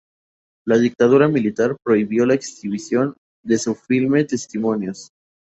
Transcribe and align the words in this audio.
La 0.65 0.79
dictadura 0.79 1.27
militar 1.27 1.77
prohibió 1.85 2.25
la 2.25 2.33
exhibición 2.33 3.15
de 3.45 3.59
su 3.59 3.75
filme 3.75 4.23
Testimonios. 4.23 5.11